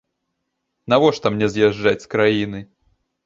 Навошта 0.93 1.31
мне 1.35 1.49
з'язджаць 1.55 2.03
з 2.05 2.11
краіны? 2.13 2.65